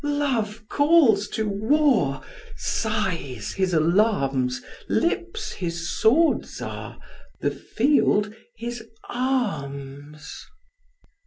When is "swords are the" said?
5.95-7.51